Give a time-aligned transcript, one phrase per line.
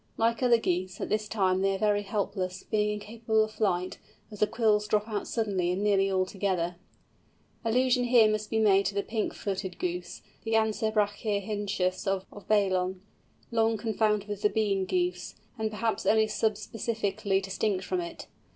[0.17, 3.99] Like other Geese, at this time they are very helpless, being incapable of flight,
[4.31, 6.77] as the quills drop out suddenly, and nearly all together.
[7.63, 12.99] Allusion must here be made to the Pink footed Goose, the Anser brachyrhynchus of Baillon,
[13.51, 18.25] long confounded with the Bean Goose, and perhaps only sub specifically distinct from it.